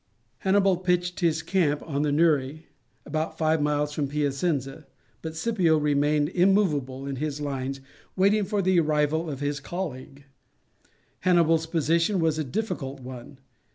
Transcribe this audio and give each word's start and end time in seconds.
Hannibal 0.39 0.77
pitched 0.77 1.19
his 1.19 1.43
camp 1.43 1.83
on 1.85 2.01
the 2.01 2.11
Nure, 2.11 2.61
about 3.05 3.37
five 3.37 3.61
miles 3.61 3.93
from 3.93 4.07
Piacenza, 4.07 4.87
but 5.21 5.35
Scipio 5.35 5.77
remained 5.77 6.29
immovable 6.29 7.05
in 7.05 7.17
his 7.17 7.39
lines 7.39 7.81
waiting 8.15 8.43
for 8.45 8.63
the 8.63 8.79
arrival 8.79 9.29
of 9.29 9.41
his 9.41 9.59
colleague. 9.59 10.25
Hannibal's 11.19 11.67
position 11.67 12.19
was 12.19 12.39
a 12.39 12.43
difficult 12.43 12.99
one. 12.99 13.37